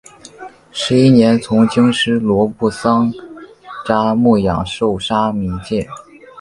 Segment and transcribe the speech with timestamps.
[0.71, 3.13] 十一年从经师罗卜桑
[3.85, 5.87] 札木养受沙弥戒。